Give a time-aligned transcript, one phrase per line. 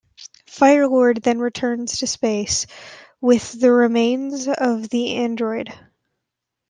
[0.49, 2.65] Firelord then returns to space
[3.21, 5.71] with the remains of the android.